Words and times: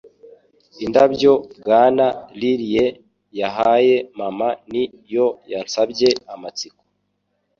Indabyo 0.85 1.31
Bwana 1.59 2.05
Riley 2.39 2.91
yahaye 3.39 3.95
mama 4.19 4.47
ni 4.71 4.83
yo 5.13 5.27
yansabye 5.51 6.09
amatsiko 6.33 6.81